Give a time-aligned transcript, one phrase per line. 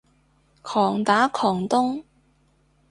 [0.63, 2.03] 狂打狂咚